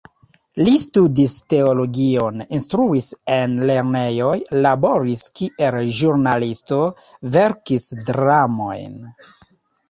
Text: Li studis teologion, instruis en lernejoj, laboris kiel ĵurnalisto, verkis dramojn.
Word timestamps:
Li 0.67 0.71
studis 0.83 1.33
teologion, 1.53 2.39
instruis 2.59 3.09
en 3.33 3.53
lernejoj, 3.71 4.31
laboris 4.67 5.27
kiel 5.41 5.79
ĵurnalisto, 5.99 6.81
verkis 7.37 7.87
dramojn. 8.11 8.99